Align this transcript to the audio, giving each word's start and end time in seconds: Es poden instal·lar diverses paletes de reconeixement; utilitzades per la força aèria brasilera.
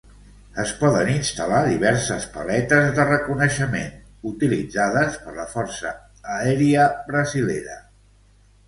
Es 0.61 0.69
poden 0.77 1.09
instal·lar 1.15 1.59
diverses 1.67 2.25
paletes 2.37 2.89
de 3.01 3.05
reconeixement; 3.11 3.93
utilitzades 4.33 5.23
per 5.27 5.37
la 5.41 5.47
força 5.55 5.95
aèria 6.41 6.91
brasilera. 7.13 7.81